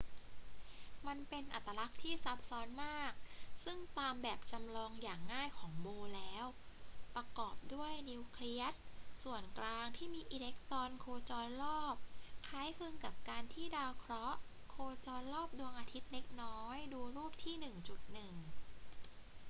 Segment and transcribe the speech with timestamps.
[1.07, 3.11] มันเป็นอัตลักษณ์ที่ซับซ้อนมาก
[3.63, 6.45] ซึ่งตามแบบจำลองอย่างง่ายของ bohr แล้ว
[7.15, 8.73] ประกอบด้วยนิวเคลียส
[9.23, 11.95] ส่วนกลางที่มีอิเล็กตรอนโคจรรอบ
[12.47, 14.39] คล้ายคลึงกับการที่ดาวเคราะห์
[14.71, 18.35] โคจรรอบดวงอาทิตย์เล็กน้อย ดูรูปที่ 1.1